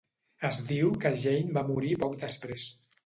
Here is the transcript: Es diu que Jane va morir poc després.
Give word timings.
Es 0.47 0.57
diu 0.71 0.89
que 1.03 1.11
Jane 1.25 1.53
va 1.59 1.65
morir 1.73 1.93
poc 2.05 2.17
després. 2.25 2.67